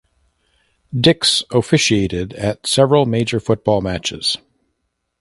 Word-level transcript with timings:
Dix 0.99 1.43
officiated 1.51 2.33
at 2.33 2.65
several 2.65 3.05
major 3.05 3.39
football 3.39 3.81
matches. 3.81 4.39